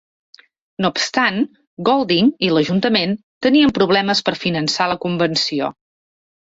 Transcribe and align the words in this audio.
No 0.85 0.89
obstant, 0.93 1.37
Golding 1.91 2.33
i 2.47 2.51
l'ajuntament 2.55 3.15
tenien 3.49 3.77
problemes 3.79 4.27
per 4.31 4.39
finançar 4.47 4.93
la 4.95 5.01
convenció. 5.09 5.75